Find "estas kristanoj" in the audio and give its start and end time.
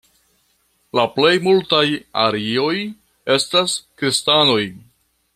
3.35-4.63